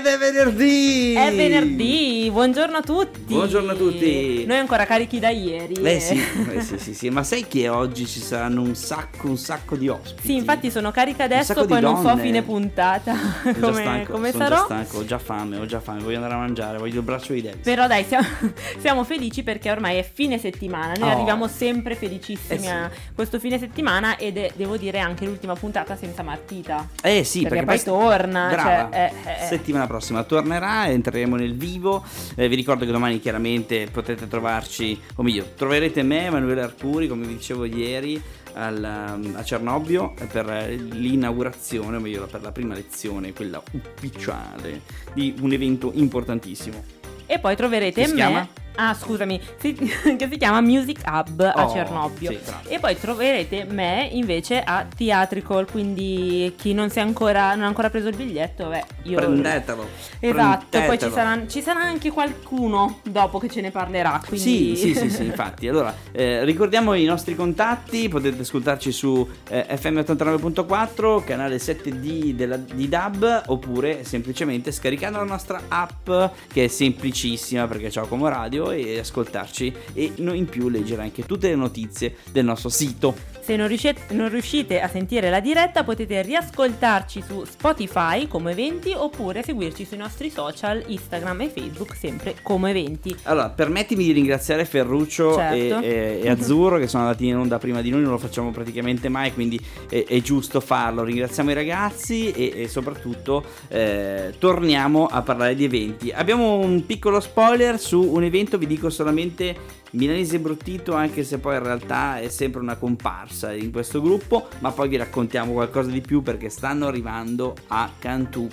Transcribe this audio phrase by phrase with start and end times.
[0.00, 1.12] Ed è venerdì!
[1.12, 3.34] È venerdì, buongiorno a tutti.
[3.34, 4.46] Buongiorno a tutti.
[4.46, 5.74] Noi ancora carichi da ieri.
[5.74, 6.18] Eh sì,
[6.54, 9.88] eh sì, sì, sì, ma sai che oggi ci saranno un sacco, un sacco di
[9.88, 10.22] ospiti?
[10.28, 14.12] Sì, infatti sono carica adesso, poi non so a fine puntata Sono già come, stanco,
[14.12, 14.56] come sono sarò.
[14.56, 17.34] già stanco, ho già fame, ho già fame, voglio andare a mangiare, voglio il braccio
[17.34, 17.62] di Davis.
[17.62, 18.26] Però dai, siamo,
[18.80, 20.94] siamo felici perché ormai è fine settimana.
[20.98, 21.12] Noi Oh.
[21.12, 22.68] arriviamo sempre felicissimi Eh sì.
[22.68, 26.88] a questo fine settimana ed è, devo dire, anche l'ultima puntata senza Martita.
[27.02, 28.48] Eh sì, perché, perché, poi torna.
[28.48, 28.88] Brava.
[28.90, 32.04] Cioè, eh, eh, Settimana prossima tornerà, entreremo nel vivo.
[32.36, 37.26] Eh, vi ricordo che domani chiaramente potete trovarci, o meglio, troverete me, Emanuele Arcuri, come
[37.26, 38.76] vi dicevo ieri, al,
[39.16, 44.82] um, a Cernobbio eh, per eh, l'inaugurazione, o meglio, per la prima lezione, quella ufficiale
[45.12, 46.84] di un evento importantissimo.
[47.26, 48.14] E poi troverete me.
[48.14, 48.48] chiama?
[48.82, 49.74] Ah, scusami, si-
[50.16, 52.30] che si chiama Music Hub a Oh, Cernobbio.
[52.30, 55.70] sì, e poi troverete me invece a Theatrical.
[55.70, 59.16] Quindi chi non, si è ancora, non ha ancora preso il biglietto, beh, io.
[59.16, 59.86] Prendetelo.
[60.18, 61.12] Esatto, poi ci prendetelo.
[61.12, 64.18] sarà, ci sarà anche qualcuno dopo che ce ne parlerà.
[64.22, 64.76] Sì, Quindi...
[64.76, 65.68] sì, sì, sì, infatti.
[65.68, 72.88] Allora, eh, ricordiamo i nostri contatti, potete ascoltarci su eh, FM89.4, canale 7D della, di
[72.88, 76.10] DAB, oppure semplicemente scaricando la nostra app,
[76.50, 81.48] che è semplicissima perché c'è come radio, e ascoltarci e in più leggere anche tutte
[81.48, 83.29] le notizie del nostro sito.
[83.42, 88.92] Se non riuscite, non riuscite a sentire la diretta, potete riascoltarci su Spotify come eventi
[88.94, 93.14] oppure seguirci sui nostri social, Instagram e Facebook, sempre come eventi.
[93.24, 95.80] Allora, permettimi di ringraziare Ferruccio Certo.
[95.80, 98.50] e, e- e Azzurro che sono andati in onda prima di noi, non lo facciamo
[98.50, 101.02] praticamente mai, quindi è, è giusto farlo.
[101.02, 106.10] Ringraziamo i ragazzi e, e soprattutto eh, torniamo a parlare di eventi.
[106.12, 111.56] Abbiamo un piccolo spoiler su un evento, vi dico solamente Milanese Bruttito, anche se poi
[111.56, 116.00] in realtà è sempre una comparsa in questo gruppo, ma poi vi raccontiamo qualcosa di
[116.00, 118.48] più perché stanno arrivando a Cantù.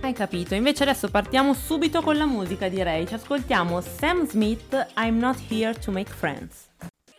[0.00, 0.54] Hai capito?
[0.54, 3.06] Invece adesso partiamo subito con la musica, direi.
[3.06, 6.69] Ci ascoltiamo Sam Smith, I'm Not Here to Make Friends.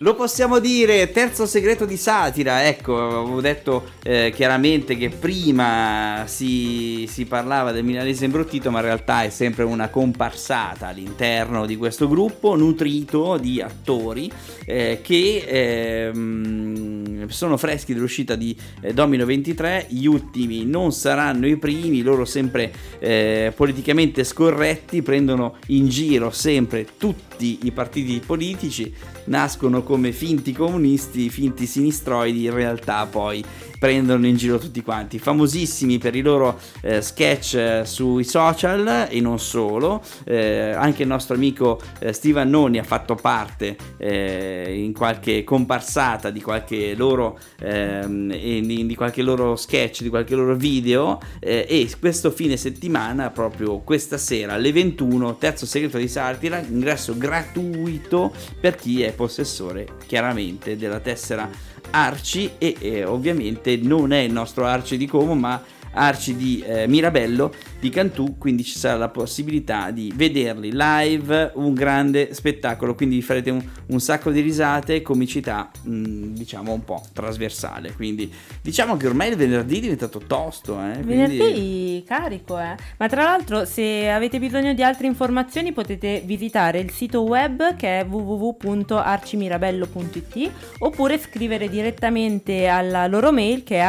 [0.03, 7.05] Lo possiamo dire, terzo segreto di satira, ecco, avevo detto eh, chiaramente che prima si,
[7.07, 12.07] si parlava del milanese imbruttito, ma in realtà è sempre una comparsata all'interno di questo
[12.07, 14.31] gruppo nutrito di attori
[14.65, 21.57] eh, che ehm, sono freschi dell'uscita di eh, Domino 23, gli ultimi non saranno i
[21.57, 28.93] primi, loro sempre eh, politicamente scorretti, prendono in giro sempre tutti i partiti politici,
[29.25, 33.43] nascono come finti comunisti, finti sinistroidi, in realtà poi
[33.81, 39.19] prendono in giro tutti quanti, famosissimi per i loro eh, sketch eh, sui social e
[39.21, 44.93] non solo, Eh, anche il nostro amico eh, Steve Annoni ha fatto parte eh, in
[44.93, 50.55] qualche comparsata di qualche loro ehm, e di, di qualche loro sketch, di qualche loro
[50.55, 56.59] video eh, e questo fine settimana, proprio questa sera alle 21, terzo segreto di satira,
[56.59, 61.49] ingresso gratuito per chi è possessore chiaramente della tessera
[61.89, 65.61] Arci e eh, ovviamente non è il nostro Arci di Como ma
[65.93, 71.73] Arci di eh, Mirabello di Cantù quindi ci sarà la possibilità di vederli live un
[71.73, 77.93] grande spettacolo quindi farete un, un sacco di risate comicità mh, diciamo un po' trasversale
[77.93, 78.31] quindi
[78.61, 82.75] diciamo che ormai il venerdì è diventato tosto eh, quindi- Venerdì carico, eh.
[82.97, 87.99] Ma tra l'altro, se avete bisogno di altre informazioni, potete visitare il sito web che
[87.99, 93.79] è www.arcimirabello.it oppure scrivere direttamente alla loro mail che è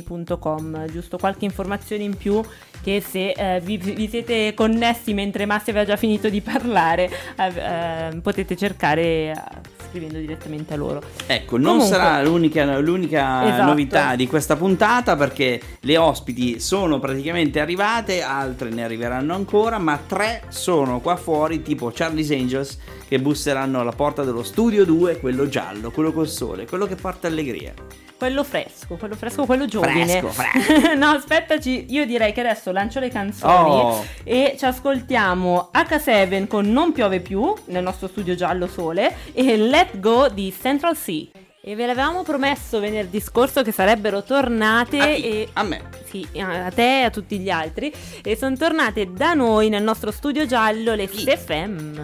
[0.00, 1.18] arcimirabellocantu.gmail.com Giusto?
[1.18, 2.42] Qualche informazione in più
[2.82, 8.20] che se eh, vi, vi siete connessi mentre Massi aveva già finito di parlare, eh,
[8.20, 9.34] potete cercare eh,
[9.90, 11.02] scrivendo direttamente a loro.
[11.26, 13.62] Ecco, non Comunque- sarà l'unica, l'unica Esatto.
[13.64, 19.98] novità di questa puntata perché le ospiti sono praticamente arrivate, altre ne arriveranno ancora, ma
[20.06, 22.78] tre sono qua fuori, tipo Charlie's Angels,
[23.08, 27.26] che busseranno alla porta dello studio 2, quello giallo, quello col sole, quello che porta
[27.26, 27.74] allegria.
[28.16, 30.04] Quello fresco, quello fresco, quello giovane.
[30.06, 30.92] Fresco, fresco.
[30.94, 34.04] no, aspettaci, io direi che adesso lancio le canzoni Oh.
[34.24, 39.98] e ci ascoltiamo H7 con Non piove più nel nostro studio giallo sole e Let
[39.98, 41.24] Go di Central Sea.
[41.62, 45.80] E ve l'avevamo promesso venerdì scorso che sarebbero tornate A e A me.
[46.04, 47.90] sì, a te e a tutti gli altri
[48.22, 51.20] e sono tornate da noi nel nostro studio giallo le Chi?
[51.20, 51.98] SFM.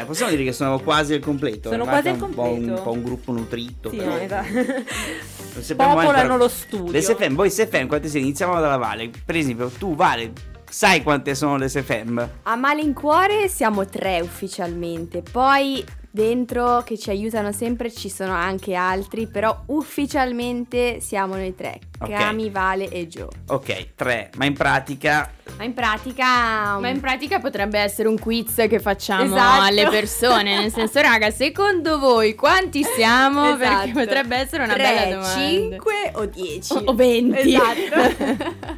[0.00, 1.70] Ah, possiamo dire che sono quasi al completo.
[1.70, 2.82] Sono quasi al un po' un, completo.
[2.82, 3.90] po' un gruppo nutrito.
[3.90, 5.74] Sì, però- no, esatto.
[5.76, 6.90] Popolano lo studio.
[6.90, 8.26] Le SFM, voi SFM quante siete?
[8.26, 9.08] Iniziamo dalla Vale.
[9.24, 10.32] Per esempio, tu Vale,
[10.68, 12.28] sai quante sono le SFM?
[12.42, 19.26] A malincuore siamo tre ufficialmente, poi Dentro che ci aiutano sempre ci sono anche altri,
[19.28, 22.10] però ufficialmente siamo noi tre, Ok.
[22.10, 23.28] Cami, Vale e Joe.
[23.48, 26.78] Ok, tre, ma in pratica Ma in pratica...
[26.78, 29.62] Ma in pratica potrebbe essere un quiz che facciamo Esatto.
[29.62, 33.56] alle persone, nel senso, raga, secondo voi quanti siamo?
[33.56, 33.90] Perché Esatto.
[33.92, 35.38] potrebbe essere una Tre, bella domanda.
[35.40, 36.72] 5 o 10?
[36.72, 37.38] O- o 20.
[37.54, 38.76] Esatto.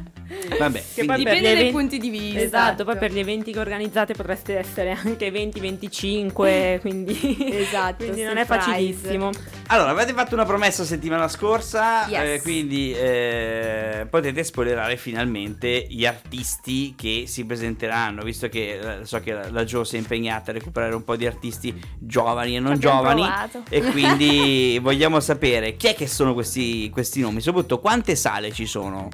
[0.57, 2.39] vabbè, Che quindi- Dipende dai eventi- punti di vista.
[2.39, 8.37] Esatto, poi per gli eventi che organizzate potreste essere anche 20-25, quindi, Esatto, quindi non
[8.37, 9.29] è facilissimo.
[9.67, 12.19] Allora, avete fatto una promessa settimana scorsa, Yes.
[12.23, 19.19] eh, quindi eh, potete spoilerare finalmente gli artisti che si presenteranno, visto che eh, so
[19.19, 22.59] che la, la Jo si è impegnata a recuperare un po' di artisti giovani e
[22.59, 23.21] non abbiamo giovani.
[23.21, 23.63] provato.
[23.69, 28.65] E quindi vogliamo sapere chi è che sono questi, questi nomi, soprattutto quante sale ci
[28.65, 29.09] sono.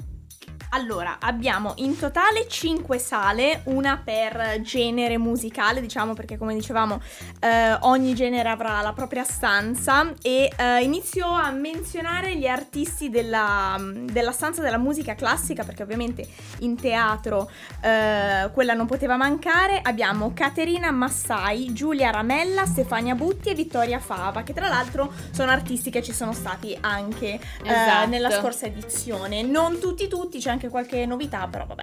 [0.70, 7.00] Allora, abbiamo in totale 5 sale, una per genere musicale, diciamo perché come dicevamo
[7.40, 13.76] eh, ogni genere avrà la propria stanza e eh, inizio a menzionare gli artisti della,
[13.80, 16.26] della stanza della musica classica perché ovviamente
[16.60, 17.50] in teatro
[17.80, 19.80] eh, quella non poteva mancare.
[19.82, 25.90] Abbiamo Caterina Massai, Giulia Ramella, Stefania Butti e Vittoria Fava che tra l'altro sono artisti
[25.90, 27.26] che ci sono stati anche
[27.62, 28.08] eh, Esatto.
[28.08, 29.42] nella scorsa edizione.
[29.42, 31.82] Non tutti tutti, c'è anche qualche novità, però vabbè.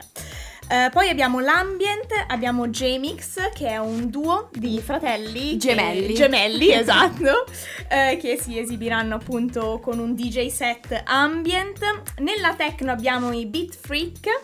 [0.68, 6.14] Eh, poi abbiamo l'Ambient, abbiamo J-Mix, che è un duo di fratelli che- Gemelli.
[6.16, 7.46] gemelli, esatto,
[7.88, 11.80] eh, che si esibiranno appunto con un DJ set ambient.
[12.18, 14.42] Nella techno abbiamo i Beat Freak.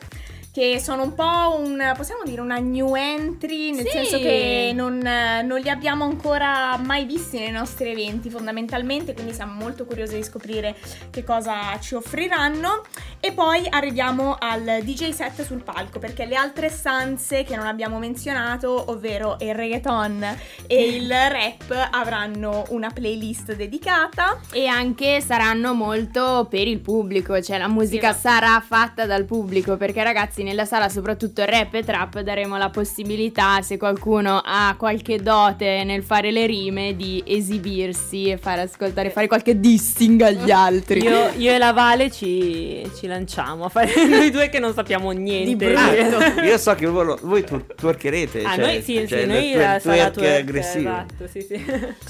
[0.54, 3.92] Che sono un po' un, possiamo dire, una new entry, nel Sì.
[3.92, 9.54] senso che non, non li abbiamo ancora mai visti nei nostri eventi fondamentalmente, quindi siamo
[9.54, 10.76] molto curiosi di scoprire
[11.10, 12.82] che cosa ci offriranno.
[13.22, 17.98] E poi arriviamo al DJ set sul palco, perché le altre stanze che non abbiamo
[17.98, 20.38] menzionato, ovvero il reggaeton
[20.68, 24.38] e il rap, avranno una playlist dedicata.
[24.52, 29.78] E anche saranno molto per il pubblico, cioè la musica Sì, sarà fatta dal pubblico,
[29.78, 35.22] perché ragazzi nella sala soprattutto rap e trap daremo la possibilità, se qualcuno ha qualche
[35.22, 41.02] dote nel fare le rime, di esibirsi e fare ascoltare, fare qualche dissing agli altri.
[41.02, 45.12] Io, io e la Vale ci, ci lanciamo a fare noi due che non sappiamo
[45.12, 45.46] niente.
[45.46, 46.18] Di brutto.
[46.18, 48.44] Ah, io so che voi, voi tu- twerkerete.
[48.44, 50.90] Ah, cioè, noi sì, cioè, sì, noi la sala twerk aggressivo.
[50.90, 51.66] Esatto, sì, sì.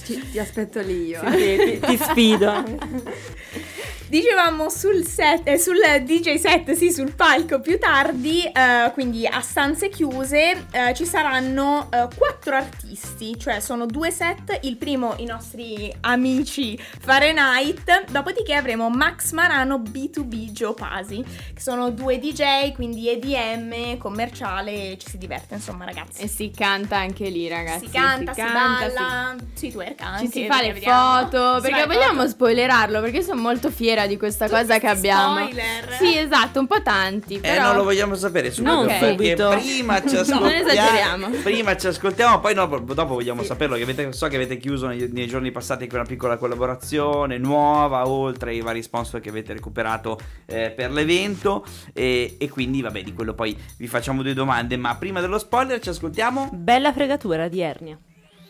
[0.05, 1.21] Ci- ti aspetto lì io.
[1.31, 2.63] Sì, sì, ti, ti sfido.
[4.11, 9.39] Dicevamo sul, set, eh, sul DJ set, sì, sul palco più tardi, eh, quindi a
[9.39, 15.23] stanze chiuse, eh, ci saranno eh, quattro artisti, cioè sono due set, il primo i
[15.23, 21.23] nostri amici Fahrenheit, dopodiché avremo Max Marano, B2B, Joe Pasi,
[21.53, 26.23] che sono due DJ, quindi EDM, commerciale, ci si diverte insomma ragazzi.
[26.23, 27.85] E si canta anche lì, ragazzi.
[27.85, 30.25] si canta, si, canta, si- balla, si, twerka anche.
[30.25, 31.21] Ci si fa le vediamo.
[31.21, 32.27] foto, Si perché vogliamo foto.
[32.27, 35.39] spoilerarlo, perché sono molto fiera di questa cosa che abbiamo.
[35.39, 35.93] Spoiler.
[35.99, 39.49] Sì, esatto, un po' tanti, Eh, però non lo vogliamo sapere subito Non perché subito.
[39.49, 40.47] prima ci non ascoltiamo.
[40.49, 41.29] esageriamo.
[41.43, 43.75] prima ci ascoltiamo, poi dopo, dopo vogliamo saperlo.
[43.75, 48.07] Che avete, so che avete chiuso nei, nei giorni passati con una piccola collaborazione nuova,
[48.07, 51.65] oltre ai vari sponsor che avete recuperato eh, per l'evento.
[51.93, 54.77] E, e quindi, vabbè, di quello poi vi facciamo due domande.
[54.77, 56.49] Ma prima dello spoiler, ci ascoltiamo.
[56.53, 57.97] Bella fregatura di Ernia.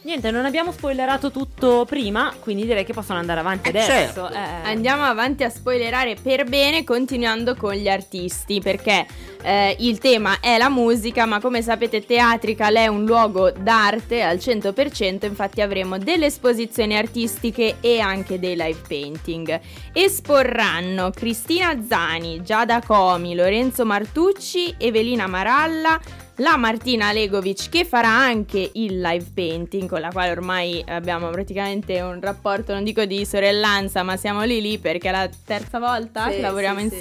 [0.03, 3.87] Niente, non abbiamo spoilerato tutto prima, quindi direi che possono andare avanti Eh, adesso.
[3.91, 4.29] certo.
[4.31, 4.37] Eh.
[4.63, 9.05] Andiamo avanti a spoilerare per bene, continuando con gli artisti, perché
[9.43, 14.37] eh, il tema è la musica, ma come sapete Teatrical è un luogo d'arte al
[14.37, 19.59] 100%, infatti avremo delle esposizioni artistiche e anche dei live painting.
[19.93, 25.99] Esporranno Cristina Zani, Giada Comi, Lorenzo Martucci, Evelina Maralla,
[26.41, 32.01] la Martina Legovic che farà anche il live painting con la quale ormai abbiamo praticamente
[32.01, 36.29] un rapporto non dico di sorellanza ma siamo lì lì perché è la terza volta
[36.29, 36.97] Sì, che lavoriamo sì, sì.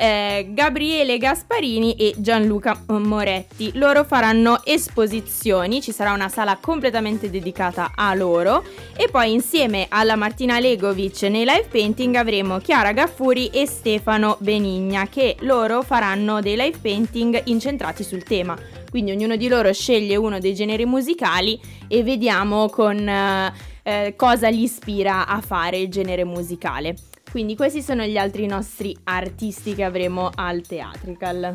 [0.00, 7.90] Eh, Gabriele Gasparini e Gianluca Moretti loro faranno esposizioni ci sarà una sala completamente dedicata
[7.96, 8.62] a loro
[8.96, 15.08] e poi insieme alla Martina Legovic nei live painting avremo Chiara Gaffuri e Stefano Benigna
[15.08, 18.56] che loro faranno dei live painting incentrati sul tema.
[18.90, 23.52] Quindi ognuno di loro sceglie uno dei generi musicali e vediamo con eh,
[23.82, 26.94] eh, cosa gli ispira a fare il genere musicale.
[27.30, 31.52] Quindi questi sono gli altri nostri artisti che avremo al Theatrical.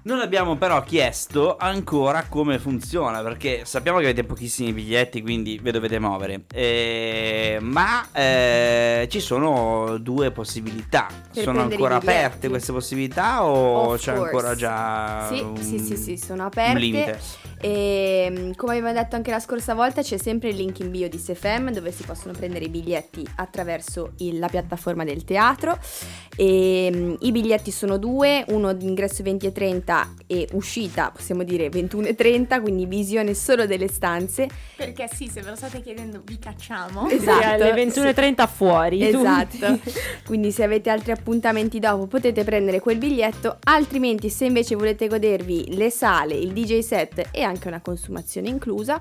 [0.00, 5.70] Non abbiamo però chiesto ancora come funziona, perché sappiamo che avete pochissimi biglietti, quindi vi
[5.72, 6.44] dovete muovere.
[6.54, 11.08] Eh, ma eh, ci sono due possibilità.
[11.34, 14.24] Per sono ancora aperte queste possibilità o of c'è course.
[14.24, 15.28] ancora già...
[15.30, 17.18] Sì, un, sì, sì, sì, sono aperte.
[17.60, 21.08] E, ehm, come abbiamo detto anche la scorsa volta, c'è sempre il link in bio
[21.08, 25.76] di SFM dove si possono prendere i biglietti attraverso il, la piattaforma del teatro.
[26.36, 32.60] E, I biglietti sono due, uno d'ingresso 20 e 30 e uscita, possiamo dire 21.30,
[32.60, 34.48] quindi visione solo delle stanze.
[34.76, 37.08] Perché sì, se ve lo state chiedendo vi cacciamo.
[37.08, 37.46] Esatto.
[37.46, 38.54] alle 21.30 sì.
[38.54, 39.06] fuori.
[39.06, 39.78] Esatto.
[40.24, 45.76] quindi se avete altri appuntamenti dopo potete prendere quel biglietto, altrimenti se invece volete godervi
[45.76, 49.00] le sale, il DJ set e anche una consumazione inclusa,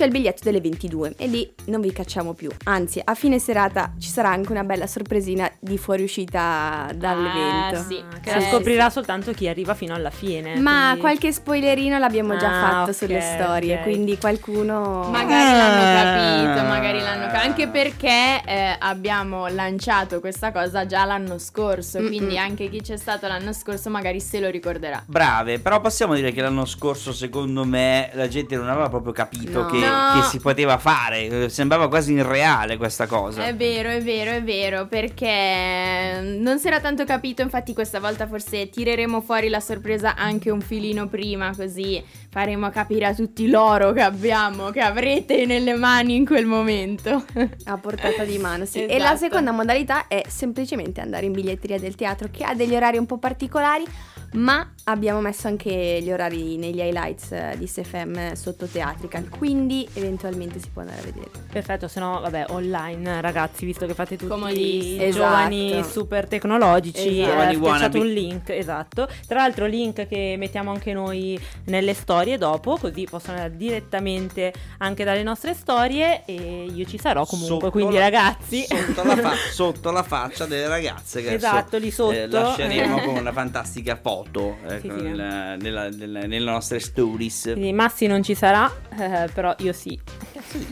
[0.00, 2.48] c'è il biglietto delle 22 e lì non vi cacciamo più.
[2.64, 7.76] Anzi, a fine serata ci sarà anche una bella sorpresina di fuoriuscita dall'evento.
[7.80, 8.02] Ah, sì.
[8.22, 10.58] Che Eh, la scoprirà soltanto chi arriva fino alla fine.
[10.58, 13.82] Ma quindi- qualche spoilerino l'abbiamo già Ah, fatto ok, sulle storie, ok.
[13.82, 15.06] quindi qualcuno...
[15.10, 16.44] Magari l'hanno Ah.
[16.54, 17.44] capito, magari l'hanno capito.
[17.44, 21.98] Anche perché eh, abbiamo lanciato questa cosa già l'anno scorso.
[21.98, 22.06] Mm-mm.
[22.08, 25.02] Quindi anche chi c'è stato l'anno scorso magari se lo ricorderà.
[25.06, 29.60] Brave, però possiamo dire che l'anno scorso secondo me la gente non aveva proprio capito
[29.60, 29.66] No.
[29.66, 29.89] che, No.
[30.14, 33.44] Che si poteva fare, sembrava quasi irreale questa cosa.
[33.46, 38.26] È vero, è vero, è vero, perché non si era tanto capito, infatti questa volta
[38.26, 43.92] forse tireremo fuori la sorpresa anche un filino prima, così faremo capire a tutti l'oro
[43.92, 47.24] che abbiamo, che avrete nelle mani in quel momento.
[47.64, 48.84] A portata di mano, sì.
[48.86, 49.18] E la Esatto.
[49.18, 53.18] seconda modalità è semplicemente andare in biglietteria del teatro che ha degli orari un po'
[53.18, 53.84] particolari,
[54.32, 60.58] ma abbiamo messo anche gli orari negli highlights eh, di SFM sotto Teatrical, quindi eventualmente
[60.60, 61.30] si può andare a vedere.
[61.50, 65.02] Perfetto, se no, vabbè, online, ragazzi, visto che fate tutti Comodissimo.
[65.04, 65.88] i giovani Esatto.
[65.88, 67.50] super tecnologici, Esatto.
[67.50, 69.08] eh, schiacciate un link, esatto.
[69.26, 75.04] Tra l'altro link che mettiamo anche noi nelle storie dopo, così possono andare direttamente anche
[75.04, 78.64] dalle nostre storie e io ci sarò comunque, Sotto quindi la- ragazzi.
[78.66, 82.12] Sotto la, fa- sotto la faccia delle ragazze che Esatto, adesso, lì sotto.
[82.12, 85.02] eh, lasceremo con una fantastica foto ecco, Sì, sì.
[85.02, 87.42] nella- nella- nella- nelle nostre stories.
[87.52, 89.98] Quindi Massi non ci sarà, eh, però io sì.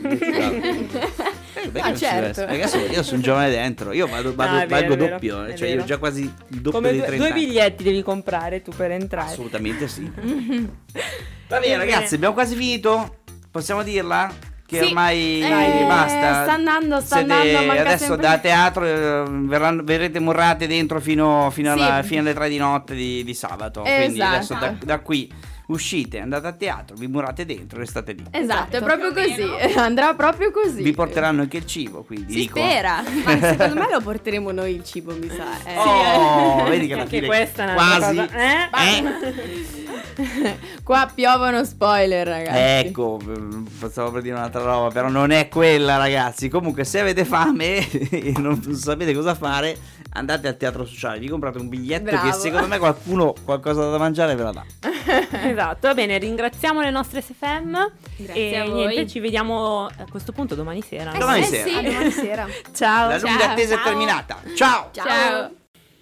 [0.01, 2.41] Eh, perché Ah, certo.
[2.43, 5.81] adesso io sono giovane dentro, io vado, vado- è vero, vero, doppio, eh, cioè io
[5.81, 8.91] ho già quasi il doppio Come di due, 30 due biglietti devi comprare tu per
[8.91, 9.31] entrare.
[9.31, 10.09] Assolutamente sì.
[11.49, 13.17] Va bene ragazzi, abbiamo quasi finito?
[13.51, 14.31] Possiamo dirla?
[14.69, 14.85] Che Sì.
[14.89, 16.43] ormai Eh, basta.
[16.43, 21.49] sta andando, sta Siete- andando, adesso sempre- da teatro eh, verranno- verrete murrate dentro fino,
[21.51, 22.07] fino alla- Sì.
[22.09, 23.81] fino alle 3 di notte di, di sabato.
[23.81, 24.35] Quindi Esatto.
[24.35, 25.27] adesso da, da qui
[25.69, 28.23] uscite, andate a teatro, vi murate dentro e restate lì.
[28.29, 28.85] Esatto, è Esatto.
[28.85, 29.73] proprio così.
[29.79, 30.83] Andrà proprio così.
[30.83, 32.59] Vi porteranno anche il cibo, quindi Si dico.
[32.59, 33.01] spera.
[33.25, 35.45] Ma secondo me lo porteremo noi il cibo, mi sa.
[35.67, 35.77] eh.
[35.77, 38.27] Oh, vedi che alla Anche fine questa è una quasi cosa.
[38.37, 38.69] Eh?
[38.97, 39.78] Eh?
[40.83, 42.87] Qua piovono spoiler, ragazzi.
[42.87, 46.49] Ecco, mm, stavo per dire un'altra roba, però non è quella, ragazzi.
[46.49, 49.77] Comunque, se avete fame e non sapete cosa fare,
[50.11, 52.27] andate al teatro sociale, vi comprate un biglietto Bravo.
[52.29, 54.65] che secondo me qualcuno qualcosa da mangiare ve la dà.
[55.41, 58.85] Esatto, va bene, ringraziamo le nostre SFM Grazie e a voi.
[58.87, 61.13] niente, ci vediamo a questo punto domani sera.
[61.13, 61.67] Eh, Domani eh sera.
[61.67, 62.47] sì, domani sera.
[62.73, 63.09] Ciao.
[63.09, 63.85] La lunga ciao, attesa è ciao.
[63.85, 64.37] terminata.
[64.55, 64.89] Ciao!
[64.91, 65.58] Ciao.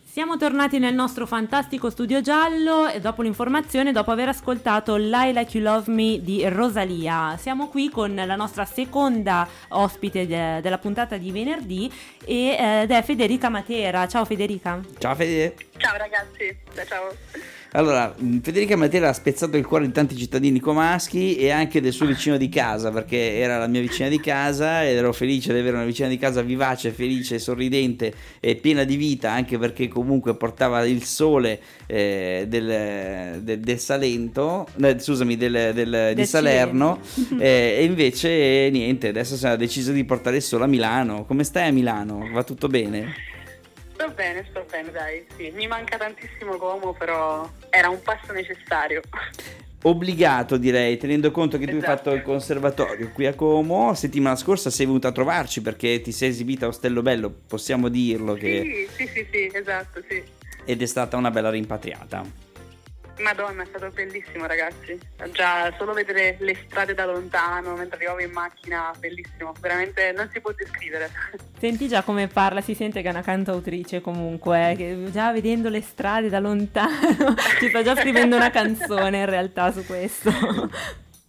[0.10, 5.58] Siamo tornati nel nostro fantastico studio giallo e dopo l'informazione, dopo aver ascoltato Lie Like
[5.58, 7.36] You Love Me di Rosalia.
[7.38, 11.92] Siamo qui con la nostra seconda ospite de- della puntata di venerdì
[12.26, 14.08] e, eh, ed è Federica Matera.
[14.08, 14.80] Ciao Federica.
[14.98, 15.56] Ciao Fede.
[15.78, 17.56] Ciao ragazzi, ciao.
[17.74, 21.92] Allora, mh, Federica Matera ha spezzato il cuore di tanti cittadini comaschi e anche del
[21.92, 25.60] suo vicino di casa, perché era la mia vicina di casa ed ero felice di
[25.60, 30.36] avere una vicina di casa vivace, felice, sorridente e piena di vita, anche perché comunque
[30.36, 37.00] portava il sole eh, del, del- del Salento, no, scusami, del, del- di Salerno,
[37.38, 41.26] eh, e invece niente, adesso si è deciso di portare il sole a Milano.
[41.26, 42.30] Come stai a Milano?
[42.32, 43.14] Va tutto bene?
[43.98, 45.52] Sto bene, sto bene, dai, sì.
[45.56, 49.02] Mi manca tantissimo Como, però era un passo necessario.
[49.84, 51.96] obbligato direi tenendo conto che tu hai Esatto.
[51.98, 56.30] fatto il conservatorio qui a Como settimana scorsa sei venuta a trovarci perché ti sei
[56.30, 60.22] esibita a Ostello Bello possiamo dirlo che Sì, sì, sì, sì, esatto, sì.
[60.66, 62.24] ed è stata una bella rimpatriata
[63.20, 64.98] Madonna, è stato bellissimo ragazzi.
[65.32, 69.54] Già solo vedere le strade da lontano mentre arrivavo in macchina, bellissimo.
[69.60, 71.10] Veramente non si può descrivere.
[71.60, 75.82] Senti già come parla, si sente che è una cantautrice comunque, che già vedendo le
[75.82, 80.32] strade da lontano ci sta già scrivendo una canzone in realtà su questo.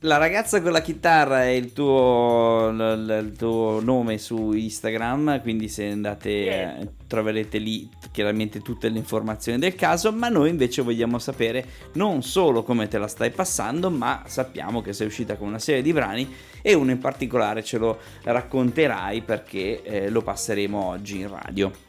[0.03, 5.89] La ragazza con la chitarra è il tuo, il tuo nome su Instagram, quindi se
[5.89, 11.67] andate eh, troverete lì chiaramente tutte le informazioni del caso, ma noi invece vogliamo sapere
[11.95, 15.83] non solo come te la stai passando, ma sappiamo che sei uscita con una serie
[15.83, 21.29] di brani e uno in particolare ce lo racconterai perché eh, lo passeremo oggi in
[21.29, 21.88] radio.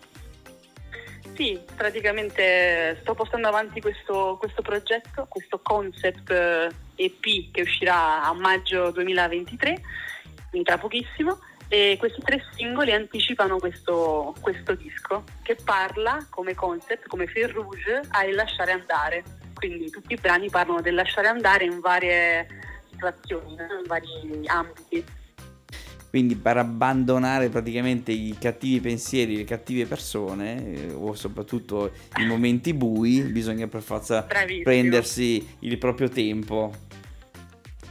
[1.39, 8.33] Sì, praticamente sto portando avanti questo, questo progetto, questo concept EP eh, che uscirà a
[8.33, 9.81] maggio 2023,
[10.49, 17.07] quindi tra pochissimo, e questi tre singoli anticipano questo, questo disco che parla come concept,
[17.07, 19.23] come fil rouge, al lasciare andare.
[19.53, 22.47] Quindi tutti i brani parlano del lasciare andare in varie
[22.91, 25.18] situazioni, in vari ambiti.
[26.09, 32.73] Quindi per abbandonare praticamente i cattivi pensieri, le cattive persone, eh, o soprattutto i momenti
[32.73, 34.63] bui, bisogna per forza Bravissimo.
[34.63, 36.73] prendersi il proprio tempo.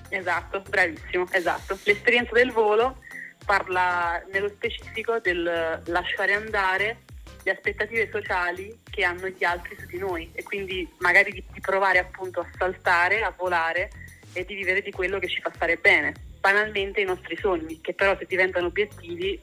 [0.09, 1.79] Esatto, bravissimo, esatto.
[1.85, 2.97] L'esperienza del volo
[3.45, 7.03] parla nello specifico del lasciare andare
[7.45, 11.61] le aspettative sociali che hanno gli altri su di noi e quindi magari di, di
[11.61, 13.91] provare appunto a saltare, a volare
[14.33, 17.93] e di vivere di quello che ci fa stare bene banalmente i nostri sogni, che
[17.93, 19.41] però se diventano obiettivi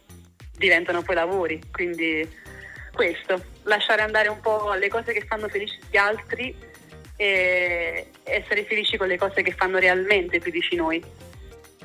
[0.57, 1.62] diventano poi lavori.
[1.71, 2.27] Quindi
[2.91, 6.55] questo, lasciare andare un po' le cose che fanno felici gli altri
[7.17, 11.03] e essere felici con le cose che fanno realmente felici noi.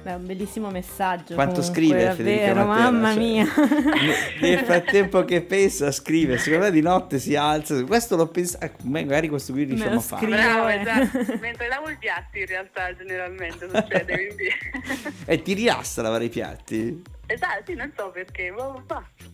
[0.03, 1.35] Beh, un bellissimo messaggio.
[1.35, 3.47] Quanto comunque, scrive Federica davvero, Matera, mamma cioè, mia.
[4.41, 6.39] Nel frattempo che pensa, scrive.
[6.39, 7.85] Secondo me di notte si alza.
[7.85, 8.71] Questo l'ho pensato.
[8.85, 10.27] Magari questo qui riusciamo a fare.
[10.27, 11.37] Bravo, esatto.
[11.41, 14.49] Mentre lavo i piatti in realtà generalmente succede, quindi...
[15.27, 17.03] E ti rilassa lavare i piatti?
[17.27, 18.83] esatto, sì, non so perché, ma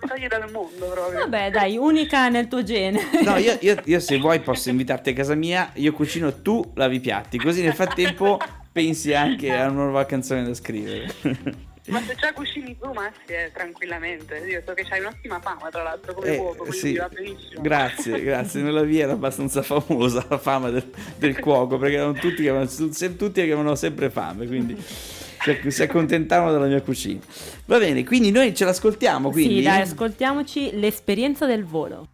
[0.07, 1.21] togli dal mondo proprio.
[1.21, 3.23] Vabbè, dai, unica nel tuo genere.
[3.23, 5.71] No, io, io- io se vuoi posso invitarti a casa mia.
[5.75, 7.39] Io cucino, tu lavi i piatti.
[7.39, 8.39] Così nel frattempo
[8.77, 11.07] pensi anche a una nuova canzone da scrivere.
[11.89, 14.37] Ma se già cucini tu, Massi, eh, tranquillamente.
[14.51, 16.97] Io so che c'hai un'ottima fama, tra l'altro, come Eh, cuoco, quindi sì.
[16.97, 17.63] va benissimo.
[17.63, 18.61] Grazie, grazie.
[18.61, 20.85] Nella via era abbastanza famosa la fama del,
[21.17, 25.71] del cuoco perché erano tutti che avevano, se- tutti che avevano sempre fame, quindi si,
[25.71, 27.21] si accontentavano della mia cucina.
[27.67, 29.31] Va bene, quindi noi ce l'ascoltiamo.
[29.31, 32.09] Quindi, Sì, dai, ascoltiamoci l'esperienza del volo.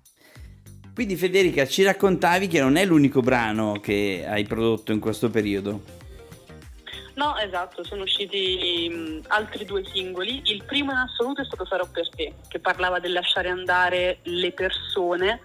[0.94, 6.00] quindi Federica, ci raccontavi che non è l'unico brano che hai prodotto in questo periodo.
[7.14, 10.40] No, esatto, sono usciti mh, altri due singoli.
[10.46, 14.52] Il primo in assoluto è stato Sarò per te, che parlava del lasciare andare le
[14.52, 15.40] persone,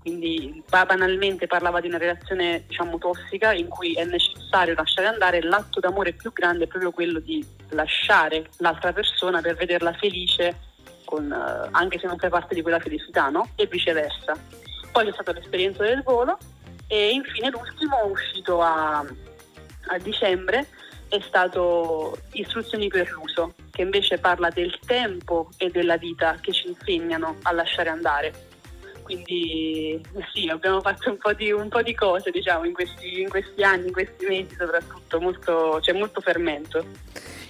[0.00, 5.42] quindi ba- banalmente parlava di una relazione diciamo tossica in cui è necessario lasciare andare.
[5.42, 10.58] L'atto d'amore più grande è proprio quello di lasciare l'altra persona per vederla felice,
[11.04, 13.48] con, eh, anche se non fai parte di quella felicità, no?
[13.56, 14.36] E viceversa.
[14.92, 16.36] Poi c'è stata l'esperienza del volo
[16.86, 20.66] e infine l'ultimo uscito a, a dicembre
[21.08, 26.68] è stato Istruzioni per l'uso, che invece parla del tempo e della vita che ci
[26.68, 28.46] insegnano a lasciare andare.
[29.02, 29.98] Quindi
[30.34, 33.62] sì, abbiamo fatto un po' di, un po' di cose diciamo, in, questi, in questi
[33.62, 36.84] anni, in questi mesi soprattutto, molto, c'è molto fermento.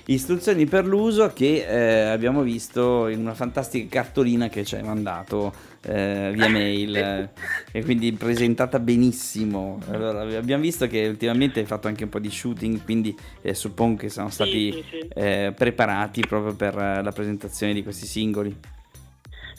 [0.04, 5.52] Istruzioni per l'uso che eh, abbiamo visto in una fantastica cartolina che ci hai mandato
[5.88, 7.30] eh, via mail eh,
[7.72, 9.80] e quindi presentata benissimo.
[9.90, 14.00] Allora, abbiamo visto che ultimamente hai fatto anche un po' di shooting, quindi eh, suppongo
[14.00, 15.08] che siano stati Sì, sì, sì.
[15.14, 18.56] eh, preparati proprio per eh, la presentazione di questi singoli.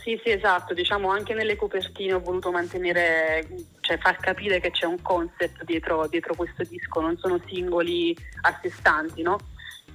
[0.02, 3.46] Sì, sì, esatto, diciamo anche nelle copertine ho voluto mantenere,
[3.82, 8.58] cioè far capire che c'è un concept dietro, dietro questo disco, non sono singoli a
[8.62, 9.38] sé stanti, no?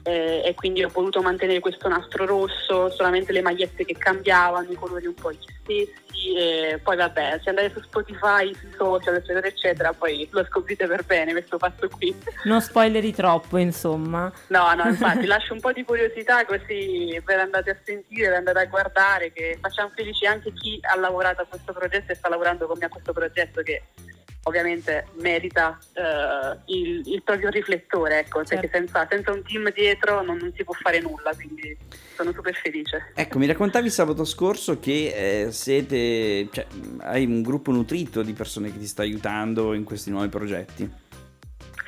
[0.07, 4.75] Eh, e quindi ho voluto mantenere questo nastro rosso, solamente le magliette che cambiavano, i
[4.75, 9.47] colori un po' gli stessi, e poi vabbè, se andate su Spotify, sui social, eccetera,
[9.47, 12.15] eccetera, poi lo scoprite per bene questo fatto qui.
[12.45, 14.31] Non spoileri troppo, insomma.
[14.49, 18.59] No, no, infatti lascio un po' di curiosità così per andate a sentire, per andate
[18.59, 22.67] a guardare, che facciamo felici anche chi ha lavorato a questo progetto e sta lavorando
[22.67, 23.85] con me a questo progetto che
[24.45, 28.77] ovviamente merita eh, il, il proprio riflettore, ecco, perché Certo.
[28.77, 31.77] senza, senza un team dietro non, non si può fare nulla, quindi
[32.15, 33.13] sono super felice.
[33.15, 36.67] Ecco, mi raccontavi sabato scorso che eh, siete, cioè,
[37.01, 41.03] hai un gruppo nutrito di persone che ti sta aiutando in questi nuovi progetti.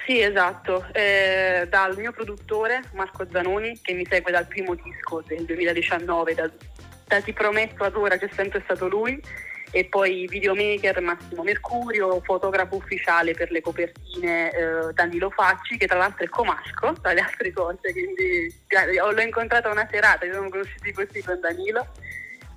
[0.07, 5.45] Sì, esatto, eh, dal mio produttore Marco Zanoni che mi segue dal primo disco del
[5.45, 6.51] 2019, da,
[7.07, 9.21] da Ti prometto ad ora c'è sempre stato lui
[9.77, 15.99] e poi videomaker Massimo Mercurio, fotografo ufficiale per le copertine eh, Danilo Facci che tra
[15.99, 20.49] l'altro è comasco tra le altre cose, quindi gra- l'ho incontrato una serata, ci siamo
[20.49, 21.89] conosciuti così con Danilo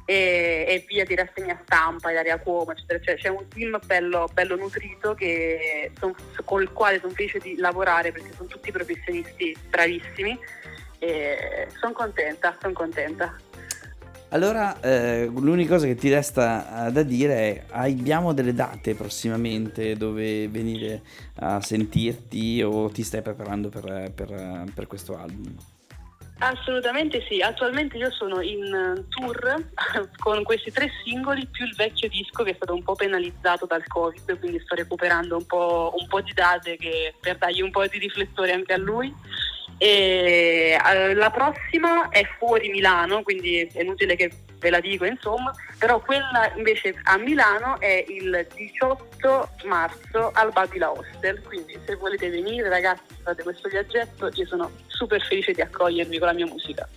[0.05, 2.99] e, e via di rassegna stampa, Ilaria Cuomo, eccetera.
[3.01, 7.57] Cioè, c'è un team bello, bello nutrito che son, con il quale sono felice di
[7.57, 10.39] lavorare perché sono tutti professionisti bravissimi
[11.79, 13.35] sono contenta, sono contenta.
[14.31, 19.95] Allora, eh, l'unica cosa che ti resta eh, da dire è: abbiamo delle date prossimamente
[19.95, 21.01] dove venire
[21.39, 25.55] a sentirti o ti stai preparando per, per, per questo album?
[26.41, 29.71] Assolutamente sì, attualmente io sono in tour
[30.19, 33.85] con questi tre singoli più il vecchio disco che è stato un po' penalizzato dal
[33.85, 37.85] Covid, quindi sto recuperando un po', un po di date che, per dargli un po'
[37.87, 39.13] di riflettore anche a lui.
[39.81, 44.29] E, eh, la prossima è fuori Milano, quindi è inutile che
[44.59, 50.91] ve la dico insomma, però quella invece a Milano è il 18 marzo al Babila
[50.91, 56.17] Hostel, quindi se volete venire ragazzi fate questo viaggetto, io sono super felice di accogliervi
[56.17, 56.87] con la mia musica.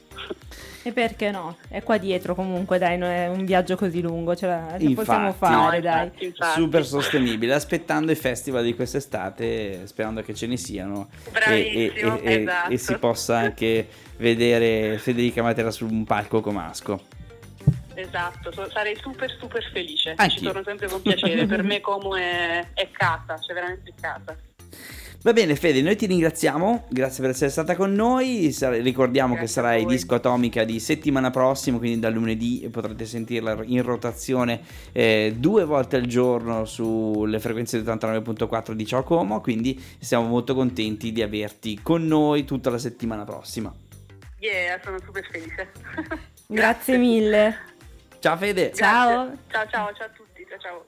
[0.84, 1.58] E perché no?
[1.68, 5.32] È qua dietro comunque, dai, non è un viaggio così lungo, ce la, ce possiamo
[5.32, 6.06] fare, no, dai.
[6.06, 6.60] infatti, infatti.
[6.60, 12.32] Super sostenibile, aspettando i festival di quest'estate, sperando che ce ne siano e, Bravissimo, e-
[12.32, 12.70] e- esatto.
[12.72, 17.20] e si possa anche vedere Federica Matera su un palco comasco.
[17.94, 20.38] Esatto, so- sarei super super felice, Anch'io.
[20.38, 24.36] ci torno sempre con piacere, per me Como è, è casa, cioè veramente casa.
[25.24, 29.52] Va bene Fede, noi ti ringraziamo, grazie per essere stata con noi, ricordiamo Grazie che
[29.52, 35.64] sarai disco atomica di settimana prossima, quindi dal lunedì potrete sentirla in rotazione eh, due
[35.64, 41.22] volte al giorno sulle frequenze di 89.4 di Ciao Como, quindi siamo molto contenti di
[41.22, 43.72] averti con noi tutta la settimana prossima.
[44.40, 45.70] Yeah, sono super felice.
[46.48, 47.70] Grazie mille.
[48.22, 48.72] Ciao Fede!
[48.72, 49.24] Ciao.
[49.26, 49.38] Grazie.
[49.50, 50.84] Ciao ciao ciao a tutti, ciao ciao.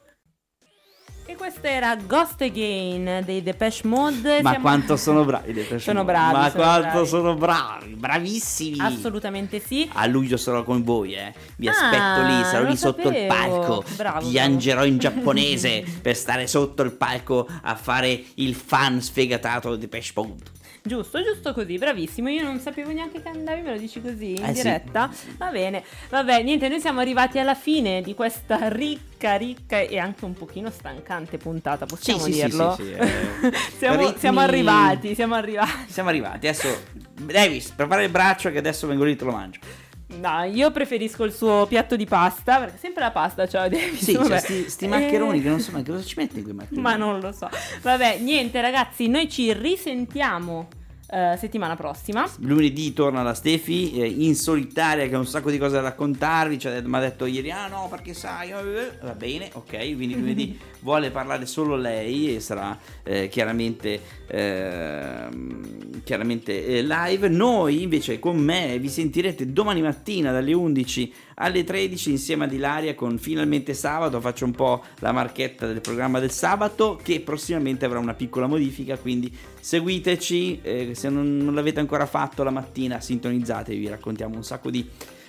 [1.27, 4.40] E questo era Ghost Again dei Depeche Mode.
[4.42, 6.12] Ma Siamo- quanto sono bravi dei Depeche Sono Mode.
[6.12, 7.07] bravi, Ma sono quanto bravi.
[7.09, 8.79] sono bravi, bravissimi!
[8.79, 9.90] Assolutamente sì.
[9.94, 11.35] A luglio sarò con voi, eh.
[11.57, 13.35] Vi Ah, aspetto lì, sarò lì sotto il sapevo.
[13.35, 13.85] palco.
[13.97, 19.81] Bravo, Piangerò in giapponese per stare sotto il palco a fare il fan sfegatato di
[19.81, 20.42] Depeche Mode.
[20.87, 22.29] Giusto, giusto così, bravissimo.
[22.29, 24.61] Io non sapevo neanche che andavi, me lo dici così in Eh sì.
[24.61, 25.11] diretta.
[25.38, 30.27] Va bene, vabbè, niente, noi siamo arrivati alla fine di questa ricca, ricca e anche
[30.27, 32.75] un pochino stancante puntata, possiamo sì, sì, dirlo?
[32.77, 33.09] sì, sì, eh,
[33.79, 35.90] siamo, ritmi- siamo arrivati, siamo arrivati.
[35.90, 36.47] Siamo arrivati.
[36.49, 36.83] Adesso,
[37.14, 39.61] Davis, prepara il braccio che adesso vengo lì e te lo mangio.
[40.07, 44.03] No, io preferisco il suo piatto di pasta, perché sempre la pasta c'ha Davis.
[44.05, 44.29] Sì, vabbè.
[44.29, 46.55] cioè, sti, sti Eh, maccheroni che non so, ma che cosa ci metti in quei
[46.55, 46.81] maccheroni?
[46.83, 47.49] Ma non lo so.
[47.83, 50.69] Vabbè, niente ragazzi, noi ci risentiamo
[51.14, 52.29] eh, settimana prossima.
[52.40, 56.59] Lunedì torna la Stefi eh, in solitaria che ha un sacco di cose da raccontarvi.
[56.59, 58.98] Cioè, mi ha detto ieri: Ah no, perché sai, eh, eh".
[59.00, 59.77] va bene, ok.
[59.94, 67.29] Quindi lunedì vuole parlare solo lei e sarà eh, chiaramente, ehm, chiaramente live.
[67.29, 72.96] Noi invece con me vi sentirete domani mattina dalle 11 alle 13 insieme ad Ilaria
[72.96, 74.20] con finalmente sabato.
[74.20, 78.96] Faccio un po' la marchetta del programma del sabato che prossimamente avrà una piccola modifica.
[78.96, 80.61] Quindi seguiteci.
[80.62, 83.79] eh, se non, non l'avete ancora fatto la mattina, sintonizzatevi.
[83.79, 84.88] Vi raccontiamo un sacco di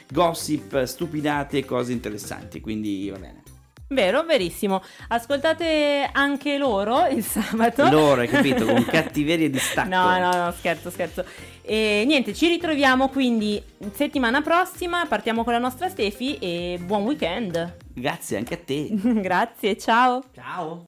[0.09, 2.61] gossip, stupidate e cose interessanti.
[2.61, 3.43] Quindi va bene.
[3.87, 4.81] Vero, verissimo.
[5.09, 7.87] Ascoltate anche loro il sabato.
[7.89, 8.65] Loro, hai capito?
[8.65, 9.89] Con cattiveria e distacco.
[9.89, 11.23] No, no, no, scherzo, scherzo.
[11.61, 13.61] E niente, ci ritroviamo quindi
[13.93, 15.05] settimana prossima.
[15.05, 17.77] Partiamo con la nostra Stefi e buon weekend.
[17.93, 18.87] Grazie anche a te.
[19.21, 20.23] Grazie, ciao.
[20.33, 20.83] Ciao.